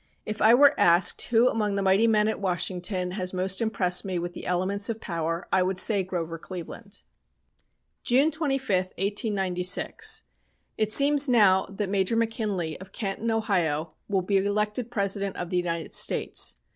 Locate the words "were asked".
0.55-1.21